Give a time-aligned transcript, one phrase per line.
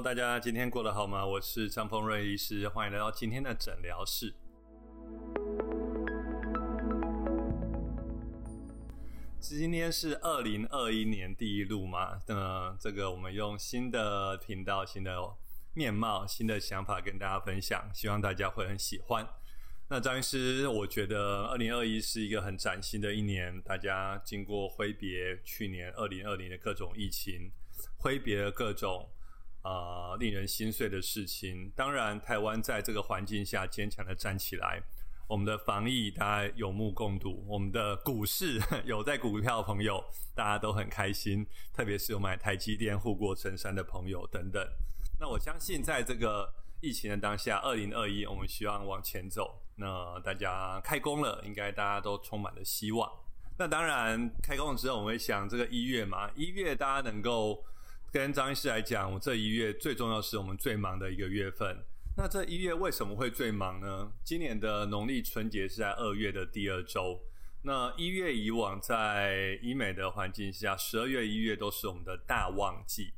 [0.00, 1.26] 大家今天过得好吗？
[1.26, 4.32] 我是张丰瑞医师，欢迎来到今天的诊疗室。
[9.40, 12.22] 今天是二零二一年第一路嘛？
[12.28, 15.18] 那这个我们用新的频道、新的
[15.74, 19.28] 面貌、新的想法跟大家分享，希望大家会很喜欢。
[19.88, 27.50] 那张医师，我觉得二零二一是一个很崭新的一年，大家经过挥别去年二零二零的各种疫情，
[27.96, 29.08] 挥别了各种
[29.68, 31.70] 啊令人心碎的事情。
[31.76, 34.82] 当然，台湾在这个环境下坚强的站起来，
[35.28, 40.02] 我们的防疫大家有目共睹，我们的股市 有在股票的朋友，
[40.34, 44.66] 大家都很开心，特别是有买台积电护国神山的朋友等等。
[45.20, 46.50] 那我相信，在这个
[46.80, 49.60] 疫情的当下，二零二一，我们希望往前走。
[49.76, 53.10] 那大家开工了，应该大家都充满了希望。
[53.58, 57.64] 那当然，开工了之后，我们会想这个一月嘛，一月大家能够
[58.10, 61.84] 跟张医师来讲，我这一月最重要是我们最忙的一个月份。
[62.16, 64.12] 那这一月为什么会最忙呢？
[64.24, 67.20] 今年的农历春节是在二月的第二周。
[67.62, 73.12] 那一月以往在医美的环境下，十二月、一月都是我们的大旺季。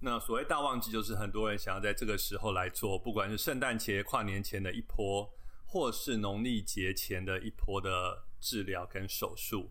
[0.00, 5.30] 那所谓大旺季，就是很多人想要在这个时候来做，不管是圣诞节、跨年前的一波。
[5.72, 9.70] 或是农历节前的一波的治疗跟手术，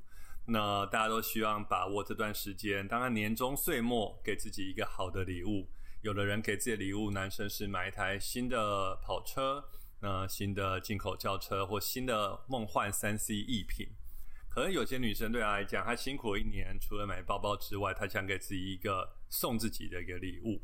[0.52, 2.88] 那大家都希望把握这段时间。
[2.88, 5.69] 当然，年终岁末给自己一个好的礼物。
[6.02, 9.64] 有的人给自己的礼物，男生是买一台新的跑车，
[10.02, 13.89] 那新的进口轿车或新的梦幻三 C 艺品。
[14.50, 20.61] 可能有些女生对她来讲，她辛苦一年，除了买包包之外，她想给自己一个送自己的一个礼物。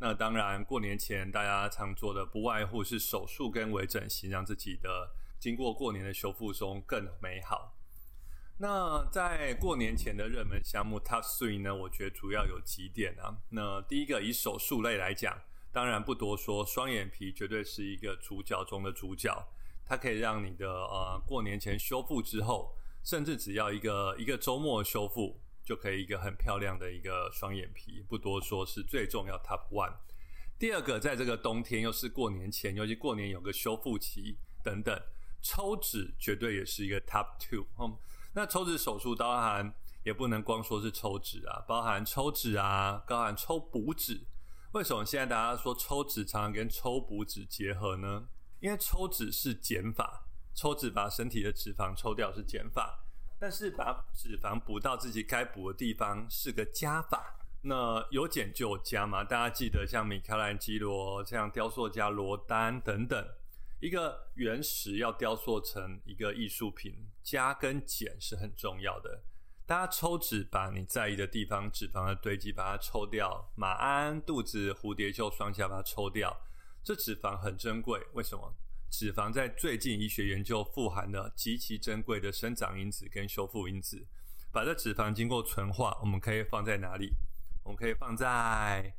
[0.00, 7.74] 那当然，过年前大家常做的不外乎是手术跟微整形，让自己的经过过年的修复中更美好。
[8.58, 11.74] 那在过年前的热门项目 Top Three 呢？
[11.74, 13.36] 我觉得主要有几点啊。
[13.50, 15.40] 那第一个以手术类来讲，
[15.72, 19.48] 当然不多说，双眼皮绝对是一个主角中的主角，
[19.84, 25.40] 它可以让你的呃过年前修复之后，甚至只要一个一个周末修复。
[25.64, 29.94] 就可以一个很漂亮的一个双眼皮，不多说，是最重要 top one。
[30.58, 34.94] 第二个，在这个冬天又是过年前，尤其过年有个修复期等等，
[35.40, 37.66] 抽脂绝对也是一个 top two。
[37.78, 37.96] 嗯，
[38.34, 39.72] 那抽脂手术包含
[40.04, 44.26] 也不能光说是抽脂啊，包含抽脂啊，包含抽补脂。
[44.72, 48.26] 为什么现在大家说抽脂常常跟抽补脂结合呢？
[48.60, 53.00] 因为抽脂是减法，抽脂把身体的脂肪抽掉是减法。
[53.38, 59.22] 但是把脂肪补到自己该补的地方是个加法，那有减就有加嘛？
[59.22, 63.22] 大家记得像米开朗基罗、像雕塑家罗丹等等，
[63.84, 69.24] 一个原石要雕塑成一个艺术品，加跟减是很重要的。
[69.66, 76.34] 大家抽脂，把你在意的地方脂肪的堆积把它抽掉，马鞍、肚子、蝴蝶袖、双下巴抽掉，
[76.82, 78.54] 这脂肪很珍贵，为什么？
[78.88, 84.06] 脂肪在最近医学研究富含了极其珍贵的生长因子跟修复因子。
[84.50, 87.12] 把这脂肪经过纯化，我们可以放在哪里？
[87.62, 88.94] 我们可以放在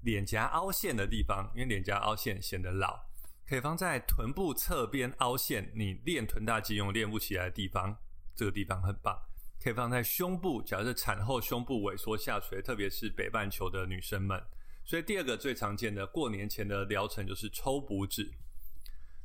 [0.00, 3.09] 脸颊凹陷的地方，因为脸颊凹陷显得老。
[3.50, 7.98] 可以放在臀部侧边凹陷，你练臀大肌用练不起来的地方，
[8.32, 9.20] 这个地方很棒。
[9.60, 14.40] 可以放在胸部，假设产后胸部萎缩下垂，特别是北半球的女生们。
[14.84, 18.30] 所以第二个最常见的过年前的疗程就是抽补脂。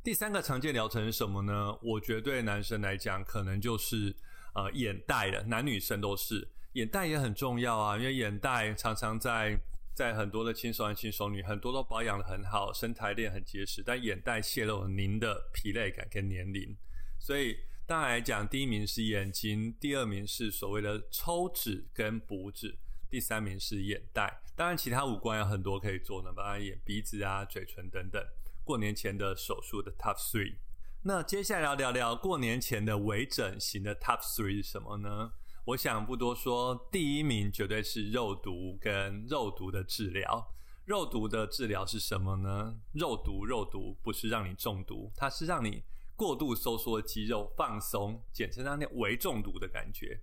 [0.03, 1.77] 第三个常见疗程是什么呢？
[1.83, 4.15] 我觉得对男生来讲，可能就是
[4.55, 9.55] 呃眼袋了，男女生都是眼袋也很重要啊，因为眼袋常常在
[9.95, 16.75] 在很多的轻熟男、轻熟女，很多都保养的很好，身材练很结实，但眼袋泄露了您的疲累感跟年龄，
[17.17, 17.57] 所以
[17.87, 22.77] 当然来讲，第一名是眼睛，第二名是所谓的抽脂跟补脂，
[23.09, 28.21] 第三名是眼袋，当然其他五官有很多可以做呢，包括眼、鼻子啊、嘴唇等等。
[28.65, 30.55] 过年前的手术的 top three，
[31.03, 35.31] 那接下来要聊聊过年前的微整形的 top three 是什么呢？
[35.65, 40.53] 我想不多说，第一名绝对是肉毒跟肉毒的治疗。
[40.85, 42.79] 肉毒的治疗是什么呢？
[42.93, 45.83] 肉毒肉毒不是让你中毒，它是让你
[46.15, 50.19] 过度收缩肌肉放松，简称它那微中毒的感觉。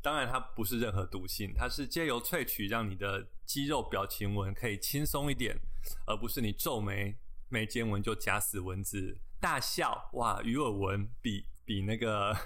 [0.00, 5.60] 当然，它不是任何毒性，它是借由萃取让你的肌肉表情纹可以轻松一点，
[6.06, 7.16] 而不是你皱眉。
[7.50, 10.42] 眉间纹就假死蚊子，大笑哇！
[10.42, 12.36] 鱼尾纹比比那个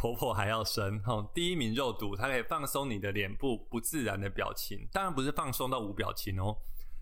[0.00, 1.30] 婆婆还要深哈。
[1.34, 6.56] 第一名肉毒，它可以放松你的脸部不自然的表情，当然不是放松到无表情哦，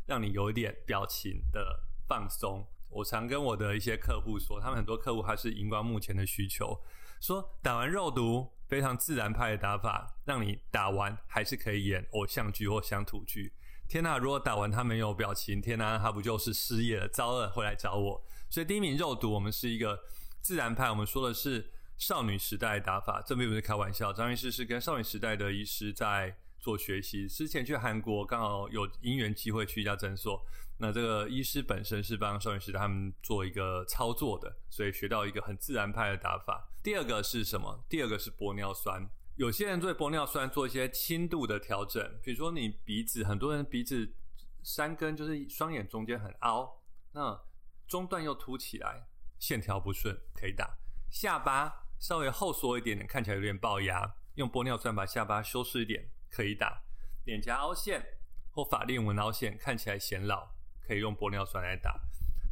[0.04, 2.66] 让你有一点表情的放松。
[2.90, 6.76] 我常跟我的一些客户说，他们很多客户还是荧光目前的需求，
[7.20, 13.52] 说打完肉毒非常自然派的打法，让你打完还是可以演偶像剧或乡土剧。
[13.86, 17.06] 天呐，如果打完他没有表情，天呐，他不就是失业了？
[17.06, 18.24] 糟了，会来找我。
[18.50, 20.00] 所以第一名肉毒，我们是一个
[20.40, 24.12] 自然派，我们说的是少女时代打法，这并不是开玩笑。
[24.12, 30.40] 张医师是跟少女时代的医师在做学习，之前去韩国刚好有因缘机会去一家诊所，
[30.78, 36.70] 那这个医师本身是帮少女时代他们做一个操作的，所以学到一个很自然派的打法。
[36.82, 37.84] 第二个是什么？
[37.88, 39.08] 第二个是玻尿酸。
[39.34, 44.14] 有些人对玻尿酸做一些轻度的调整，比如说你鼻子，很多人鼻子
[44.62, 46.80] 山根就是双眼中间很凹，
[47.12, 47.40] 那
[47.86, 49.08] 中段又凸起来，
[49.38, 50.76] 线条不顺，可以打。
[51.10, 56.82] 下巴稍微后缩一点点，看起来有点龅牙，用玻尿酸把下巴修饰一点，可以打。
[57.24, 58.04] 脸颊凹陷
[58.52, 60.48] 或法令纹凹陷，看起来显老，
[60.80, 62.00] 可以用玻尿酸来打。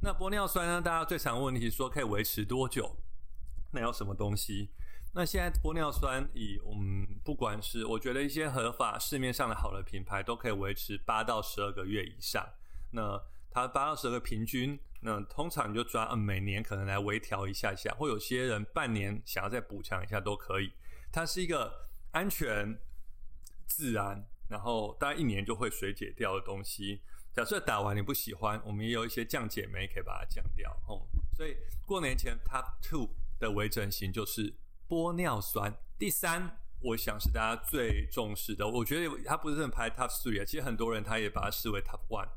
[0.03, 0.83] 那玻尿酸呢？
[0.83, 2.97] 大家最常问题说可以维持多久？
[3.73, 4.71] 那有什么东西？
[5.15, 12.47] 那现在玻尿酸以我们不管是我觉得一些合法市面上的好的品牌都可以维持八到十二个月以上。
[12.91, 13.19] 那
[13.51, 20.73] 它八到十二个平均，那通常你就抓嗯每年可能来微调一下下，或有些人半年想要再补强一下都可以。
[21.13, 22.77] 它是一个安全、
[23.67, 27.01] 自然，然后大概一年就会水解掉的东西。
[27.33, 30.71] 假设打完你不喜欢，我们也有一些降解酶可以把它降掉。
[30.89, 31.57] 哦，所以
[31.87, 33.09] 过年前 Top Two
[33.39, 34.55] 的微整形就是。
[34.89, 38.69] 玻尿酸，第三，我想是大家最重视的。
[38.69, 42.29] 我觉得它不是很排 top three 啊，其实很多人他也把它视为 top one，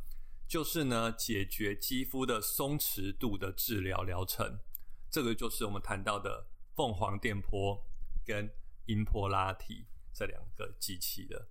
[0.50, 4.60] 就是呢，解决肌肤的松弛度的治疗疗程。
[5.08, 7.86] 这个就是我们谈到的凤凰电波
[8.26, 8.52] 跟
[8.88, 11.50] 音波拉提这两个机器的。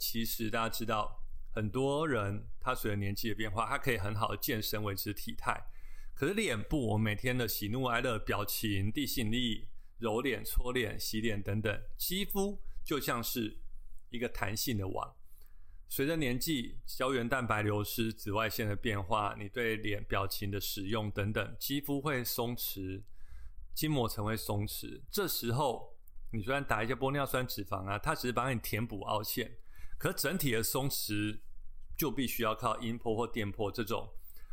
[0.00, 1.22] 其实大家知道，
[1.54, 5.68] 很多人他随着年纪的变化，他可以很好的健身维持体态，
[6.12, 9.68] 可是脸部我每天的喜怒哀乐表情、地心力。
[9.98, 13.60] 揉脸、搓脸、洗脸等等，肌肤就像是
[14.10, 15.16] 一个弹性的网。
[15.88, 23.02] 随着年纪、胶原蛋白流失、紫外线的变化，你对脸表情的使用等等，肌肤会松弛，
[23.74, 25.02] 筋膜层会松弛。
[25.10, 25.96] 这时候，
[26.32, 29.56] 你虽然打一些玻尿酸脂肪啊，它只是帮你填补凹陷，
[29.98, 31.40] 可整体的松弛
[31.96, 34.08] 就必须要靠音波或电波这种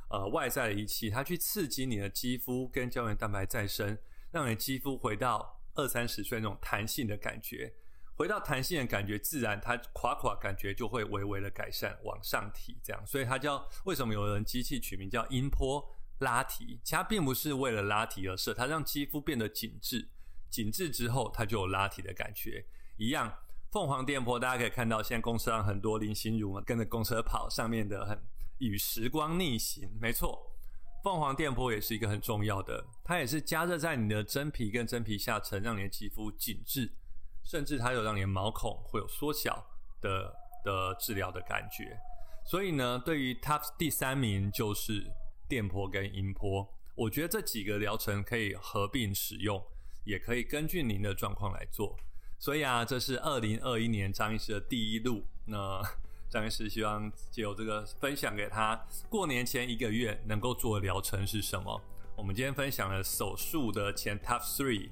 [0.09, 3.97] 呃外在的仪器，它去刺激你的肌肤跟胶原蛋白再生。
[4.31, 7.73] 让你肌肤回到二三十岁那种弹性的感觉，
[8.21, 13.07] 回到弹性的感觉，自然它垮垮感觉就会微微的改善，往上提这样。
[13.07, 15.83] 所以它叫为什么有人机器取名叫音波
[16.19, 16.79] 拉提？
[16.83, 20.07] 其它并不是为了拉提而设，它让肌肤变得紧致，
[20.51, 22.63] 紧致之后它就有拉提的感觉。
[22.95, 23.39] 一样，
[23.71, 28.21] 凤凰电波大家可以看到，现在公车上很多林心如嘛跟着公车跑，上面的很
[28.59, 30.53] 与时光逆行，没错。
[31.03, 36.93] 凤凰电波也是一个很重要的，它也是加热在你的真皮跟真皮下层，让你的肌肤紧致，
[37.43, 39.65] 甚至它有让你的毛孔会有缩小
[40.01, 40.33] 的
[40.63, 41.97] 的治疗的感觉。
[42.45, 45.11] 所以呢，对于 TOPS 第三名就是
[45.47, 49.63] 电波跟音波，我觉得这几个疗程可以合并使用，
[50.05, 51.97] 也可以根据您的状况来做。
[52.39, 55.23] 所以啊，这是二零二一年张医师的第一路。
[55.45, 55.81] 那
[56.29, 61.81] 张医师希望借由这个分享给他，过年前一个月能够做的疗程是什么？
[62.15, 64.89] 我们今天分享了手术的前 top three，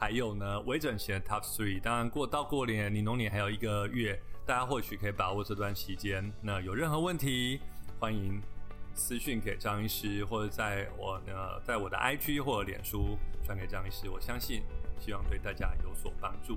[0.00, 1.78] 还有呢微整形的 top three。
[1.78, 6.32] 当然过到过年，你农历还有一个月，大家或许可以把握这段期间。
[6.40, 7.60] 那有任何问题，
[7.98, 8.40] 欢迎
[8.94, 14.08] 私讯给张医师，或者在我呢，在我的 IG 或者脸书传给张医师。
[14.08, 14.62] 我相信，
[14.98, 16.56] 希望对大家有所帮助。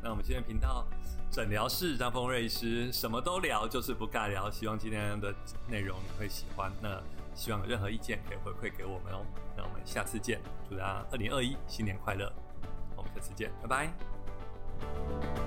[0.00, 0.86] 那我们今天频道
[1.32, 4.48] 诊疗室张峰瑞医师什么都聊，就是不尬聊。
[4.48, 5.34] 希望今天的
[5.68, 6.70] 内容你会喜欢。
[6.80, 7.02] 那
[7.34, 9.26] 希望有任何意见可以回馈给我们哦。
[9.56, 12.32] 那我们下次见，祝大家二零二一新年快乐！
[13.28, 15.43] 再见，拜拜。